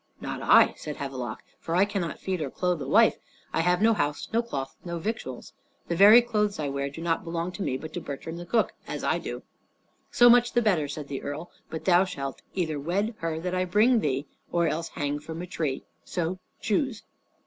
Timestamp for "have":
3.61-3.83